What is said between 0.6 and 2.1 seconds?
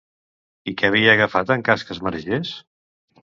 I què havia agafat en cas que es